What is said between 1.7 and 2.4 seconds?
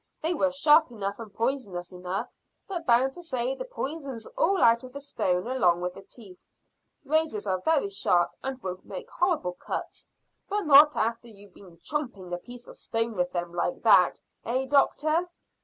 enough,